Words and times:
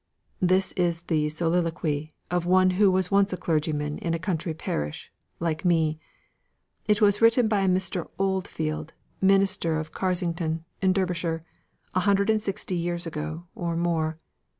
"This 0.39 0.71
is 0.71 1.01
the 1.01 1.29
soliloquy 1.29 2.09
of 2.31 2.47
one 2.47 2.71
who 2.71 2.89
was 2.89 3.11
once 3.11 3.33
a 3.33 3.37
clergyman 3.37 3.99
in 3.99 4.15
a 4.15 4.17
country 4.17 4.55
parish, 4.55 5.11
like 5.39 5.63
me; 5.63 5.99
it 6.87 7.01
was 7.01 7.21
written 7.21 7.47
by 7.47 7.67
Mr. 7.67 8.09
Oldfield, 8.17 8.93
minister 9.21 9.77
of 9.77 9.91
Carsington, 9.93 10.65
in 10.81 10.91
Derbyshire, 10.91 11.43
a 11.93 11.99
hundred 11.99 12.31
and 12.31 12.41
sixty 12.41 12.73
years 12.75 13.05
ago, 13.05 13.45
or 13.53 13.75
more. 13.75 14.17